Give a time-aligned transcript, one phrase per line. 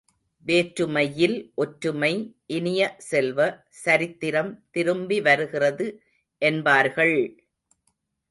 [0.45, 2.11] வேற்றுமையில் ஒற்றுமை
[2.47, 3.39] இனிய செல்வ,
[3.83, 5.87] சரித்திரம் திரும்பி வருகிறது
[6.41, 7.15] என்பார்கள்!